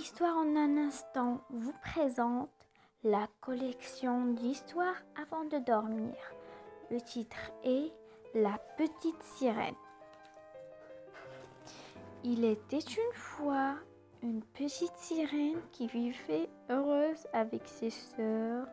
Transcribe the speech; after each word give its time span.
L'histoire 0.00 0.38
en 0.38 0.56
un 0.56 0.78
instant 0.78 1.42
vous 1.50 1.74
présente 1.82 2.48
la 3.04 3.28
collection 3.42 4.32
d'histoires 4.32 5.02
avant 5.14 5.44
de 5.44 5.58
dormir. 5.58 6.14
Le 6.90 7.02
titre 7.02 7.52
est 7.64 7.92
La 8.34 8.58
petite 8.78 9.22
sirène. 9.22 9.74
Il 12.24 12.46
était 12.46 12.78
une 12.78 13.12
fois 13.12 13.74
une 14.22 14.42
petite 14.42 14.96
sirène 14.96 15.60
qui 15.70 15.86
vivait 15.86 16.48
heureuse 16.70 17.26
avec 17.34 17.68
ses 17.68 17.90
sœurs 17.90 18.68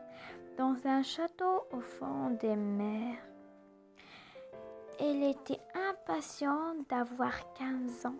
dans 0.56 0.76
un 0.86 1.02
château 1.02 1.66
au 1.72 1.80
fond 1.80 2.30
des 2.40 2.56
mers. 2.56 3.22
Elle 4.98 5.24
était 5.24 5.60
impatiente 5.90 6.88
d'avoir 6.88 7.52
15 7.52 8.06
ans 8.06 8.16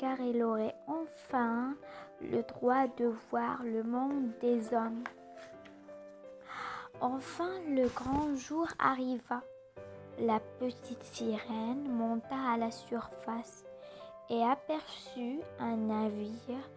car 0.00 0.18
elle 0.18 0.42
aurait 0.42 0.76
enfin 0.86 1.76
le 2.20 2.42
droit 2.42 2.86
de 2.98 3.12
voir 3.30 3.62
le 3.64 3.82
monde 3.82 4.30
des 4.40 4.74
hommes. 4.74 5.04
Enfin 7.00 7.50
le 7.68 7.88
grand 7.88 8.34
jour 8.36 8.66
arriva. 8.78 9.42
La 10.18 10.38
petite 10.58 11.02
sirène 11.02 11.88
monta 11.88 12.36
à 12.52 12.58
la 12.58 12.70
surface 12.70 13.64
et 14.28 14.42
aperçut 14.42 15.40
un 15.58 15.76
navire 15.76 16.68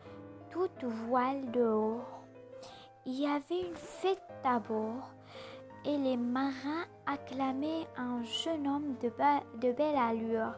toute 0.49 0.83
voile 1.07 1.51
dehors. 1.51 2.21
Il 3.05 3.19
y 3.19 3.27
avait 3.27 3.67
une 3.67 3.75
fête 3.75 4.21
à 4.45 4.59
bord 4.59 5.11
et 5.85 5.97
les 5.97 6.15
marins 6.15 6.85
acclamaient 7.05 7.85
un 7.97 8.23
jeune 8.23 8.65
homme 8.65 8.95
de 9.01 9.71
belle 9.71 9.97
allure. 9.97 10.55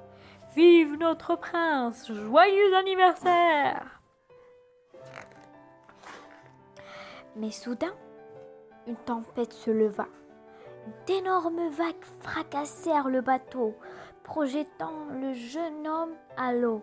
Vive 0.56 0.96
notre 1.00 1.36
prince 1.36 2.12
Joyeux 2.12 2.76
anniversaire 2.76 3.96
Mais 7.36 7.52
soudain, 7.52 7.94
une 8.88 8.96
tempête 8.96 9.54
se 9.54 9.72
leva. 9.72 10.08
D'énormes 11.06 11.70
vagues 11.70 12.06
fracassèrent 12.22 13.10
le 13.10 13.22
bateau, 13.22 13.76
projetant 14.24 15.06
le 15.20 15.34
jeune 15.34 15.88
homme 15.88 16.14
à 16.38 16.54
l'eau. 16.54 16.82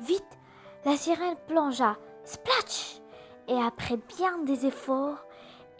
Vite, 0.00 0.38
la 0.84 0.96
sirène 0.96 1.36
plongea, 1.46 1.96
splatch 2.24 3.00
Et 3.48 3.60
après 3.60 3.98
bien 4.18 4.38
des 4.38 4.66
efforts, 4.66 5.24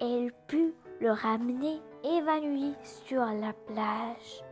elle 0.01 0.33
put 0.47 0.75
le 1.01 1.11
ramener 1.11 1.81
évanoui 2.05 2.75
sur 3.07 3.25
la 3.25 3.53
plage. 3.67 4.45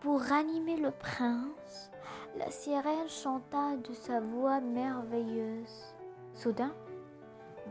Pour 0.00 0.20
ranimer 0.20 0.76
le 0.76 0.90
prince, 0.90 1.90
la 2.36 2.50
sirène 2.50 3.08
chanta 3.08 3.76
de 3.76 3.92
sa 3.92 4.20
voix 4.20 4.60
merveilleuse. 4.60 5.94
Soudain, 6.34 6.72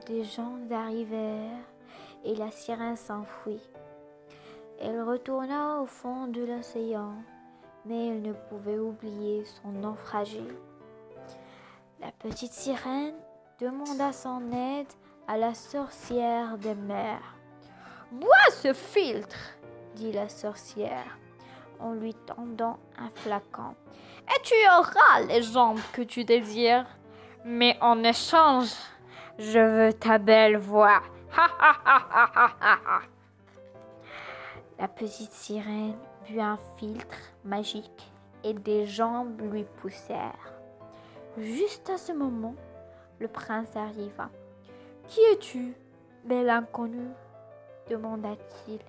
des 0.07 0.23
gens 0.23 0.57
arrivèrent 0.71 1.63
et 2.23 2.35
la 2.35 2.51
sirène 2.51 2.95
s'enfuit. 2.95 3.61
Elle 4.79 5.01
retourna 5.01 5.79
au 5.81 5.85
fond 5.85 6.27
de 6.27 6.43
l'océan, 6.43 7.13
mais 7.85 8.07
elle 8.07 8.21
ne 8.21 8.33
pouvait 8.33 8.79
oublier 8.79 9.45
son 9.45 9.69
naufragé. 9.69 10.43
La 12.01 12.11
petite 12.11 12.51
sirène 12.51 13.15
demanda 13.59 14.11
son 14.11 14.51
aide 14.51 14.91
à 15.27 15.37
la 15.37 15.53
sorcière 15.53 16.57
des 16.57 16.75
mers. 16.75 17.35
Bois 18.11 18.51
ce 18.51 18.73
filtre, 18.73 19.37
dit 19.95 20.11
la 20.11 20.29
sorcière 20.29 21.17
en 21.79 21.93
lui 21.93 22.13
tendant 22.13 22.77
un 22.97 23.09
flacon. 23.15 23.75
Et 24.27 24.41
tu 24.43 24.53
auras 24.67 25.21
les 25.27 25.43
jambes 25.43 25.79
que 25.93 26.01
tu 26.01 26.23
désires? 26.23 26.85
Mais 27.43 27.77
en 27.81 28.03
échange, 28.03 28.73
je 29.37 29.59
veux 29.59 29.93
ta 29.93 30.17
belle 30.17 30.57
voix. 30.57 31.01
La 34.79 34.87
petite 34.87 35.31
sirène 35.31 35.97
but 36.27 36.39
un 36.39 36.57
filtre 36.77 37.17
magique 37.43 38.11
et 38.43 38.53
des 38.53 38.85
jambes 38.85 39.41
lui 39.41 39.65
poussèrent. 39.81 40.53
Juste 41.37 41.89
à 41.89 41.97
ce 41.97 42.11
moment, 42.11 42.55
le 43.19 43.27
prince 43.27 43.75
arriva. 43.75 44.29
Qui 45.07 45.19
es-tu, 45.31 45.73
belle 46.23 46.49
inconnue? 46.49 47.11
demanda-t-il. 47.89 48.79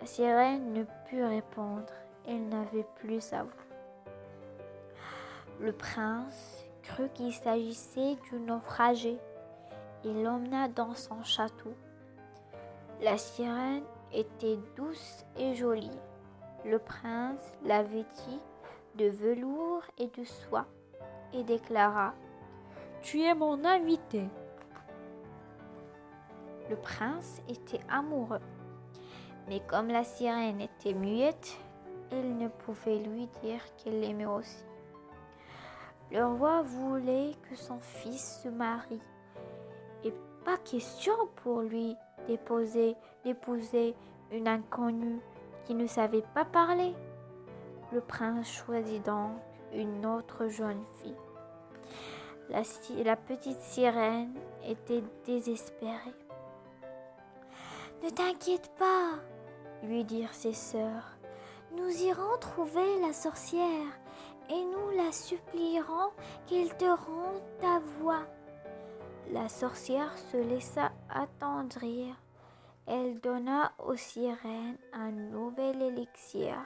La 0.00 0.06
sirène 0.06 0.72
ne 0.72 0.84
put 1.08 1.22
répondre 1.22 1.92
elle 2.26 2.48
n'avait 2.48 2.86
plus 2.96 3.20
sa 3.20 3.42
voix. 3.42 3.52
Le 5.60 5.72
prince 5.72 6.64
crut 6.82 7.12
qu'il 7.12 7.32
s'agissait 7.32 8.16
d'une 8.24 8.46
naufragé 8.46 9.18
Il 10.04 10.22
l'emmena 10.22 10.68
dans 10.68 10.94
son 10.94 11.22
château. 11.22 11.74
La 13.02 13.18
sirène 13.18 13.84
était 14.12 14.58
douce 14.76 15.24
et 15.36 15.54
jolie. 15.54 15.90
Le 16.64 16.78
prince 16.78 17.52
la 17.64 17.82
vêtit 17.82 18.40
de 18.96 19.06
velours 19.06 19.84
et 19.98 20.08
de 20.08 20.24
soie 20.24 20.66
et 21.32 21.42
déclara 21.44 22.14
Tu 23.02 23.22
es 23.22 23.34
mon 23.34 23.64
invité. 23.64 24.28
Le 26.68 26.76
prince 26.76 27.40
était 27.48 27.80
amoureux, 27.88 28.40
mais 29.48 29.60
comme 29.66 29.88
la 29.88 30.04
sirène 30.04 30.60
était 30.60 30.94
muette, 30.94 31.56
il 32.12 32.36
ne 32.36 32.48
pouvait 32.48 32.98
lui 32.98 33.28
dire 33.42 33.60
qu'elle 33.76 34.00
l'aimait 34.00 34.26
aussi. 34.26 34.64
Le 36.12 36.26
roi 36.26 36.62
voulait 36.62 37.32
que 37.48 37.56
son 37.56 37.78
fils 37.80 38.40
se 38.42 38.48
marie, 38.48 39.02
et 40.04 40.12
pas 40.44 40.56
question 40.58 41.14
pour 41.36 41.60
lui 41.60 41.96
d'épouser, 42.26 42.96
une 44.32 44.48
inconnue 44.48 45.20
qui 45.64 45.74
ne 45.74 45.86
savait 45.86 46.24
pas 46.34 46.44
parler. 46.44 46.94
Le 47.92 48.00
prince 48.00 48.48
choisit 48.48 49.04
donc 49.04 49.32
une 49.72 50.06
autre 50.06 50.48
jeune 50.48 50.82
fille. 51.02 51.16
La, 52.48 52.62
la 53.04 53.16
petite 53.16 53.60
sirène 53.60 54.34
était 54.64 55.02
désespérée. 55.24 56.14
Ne 58.02 58.10
t'inquiète 58.10 58.70
pas, 58.78 59.12
lui 59.82 60.04
dirent 60.04 60.34
ses 60.34 60.54
sœurs. 60.54 61.16
Nous 61.76 62.02
irons 62.02 62.38
trouver 62.40 63.00
la 63.00 63.12
sorcière 63.12 64.00
et 64.48 64.64
nous 64.64 64.96
la 64.96 65.12
supplierons 65.12 66.10
qu'elle 66.46 66.76
te 66.76 66.84
rende 66.84 67.42
ta 67.60 67.78
voix. 68.00 68.24
La 69.32 69.48
sorcière 69.48 70.18
se 70.18 70.36
laissa 70.36 70.90
attendrir. 71.08 72.16
Elle 72.88 73.20
donna 73.20 73.70
aux 73.78 73.94
sirènes 73.94 74.76
un 74.92 75.12
nouvel 75.12 75.80
élixir. 75.80 76.56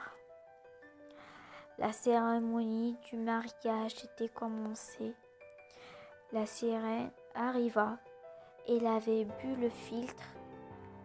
La 1.77 1.93
cérémonie 1.93 2.97
du 3.07 3.17
mariage 3.17 4.03
était 4.03 4.29
commencée. 4.29 5.13
La 6.31 6.47
sirène 6.47 7.11
arriva. 7.35 7.99
Elle 8.67 8.87
avait 8.87 9.25
bu 9.25 9.55
le 9.61 9.69
filtre, 9.69 10.23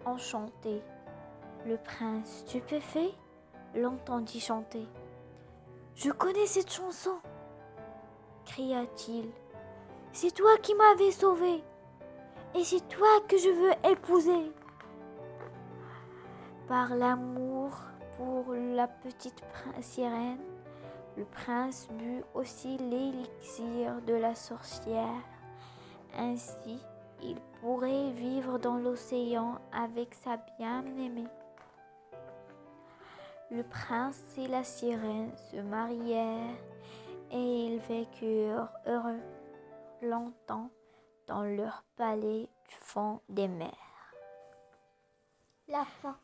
enchanté. 0.06 0.80
Le 1.66 1.76
prince 1.76 2.38
stupéfait 2.38 3.12
l'entendit 3.74 4.40
chanter. 4.40 4.88
Je 5.94 6.10
connais 6.10 6.46
cette 6.46 6.72
chanson, 6.72 7.18
cria-t-il. 8.46 9.30
C'est 10.12 10.34
toi 10.34 10.56
qui 10.60 10.74
m'avais 10.74 11.12
sauvé, 11.12 11.62
et 12.54 12.64
c'est 12.64 12.86
toi 12.88 13.20
que 13.28 13.38
je 13.38 13.48
veux 13.48 13.90
épouser. 13.90 14.52
Par 16.66 16.96
l'amour 16.96 17.70
pour 18.16 18.52
la 18.54 18.88
petite 18.88 19.40
sirène, 19.80 20.40
le 21.16 21.24
prince 21.24 21.88
but 21.92 22.24
aussi 22.34 22.76
l'élixir 22.78 24.02
de 24.02 24.14
la 24.14 24.34
sorcière. 24.34 25.22
Ainsi, 26.18 26.80
il 27.22 27.36
pourrait 27.60 28.10
vivre 28.10 28.58
dans 28.58 28.78
l'océan 28.78 29.58
avec 29.72 30.14
sa 30.14 30.38
bien-aimée. 30.58 31.28
Le 33.52 33.62
prince 33.62 34.20
et 34.38 34.48
la 34.48 34.64
sirène 34.64 35.30
se 35.50 35.56
marièrent 35.56 36.56
et 37.30 37.66
ils 37.66 37.78
vécurent 37.78 38.70
heureux 38.86 39.20
longtemps 40.02 40.70
dans 41.26 41.42
leur 41.42 41.84
palais 41.96 42.48
du 42.68 42.74
fond 42.74 43.20
des 43.28 43.48
mers. 43.48 43.70
La 45.68 45.84
fin. 45.84 46.18